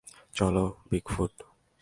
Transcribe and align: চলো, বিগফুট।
চলো, 0.33 0.65
বিগফুট। 0.91 1.33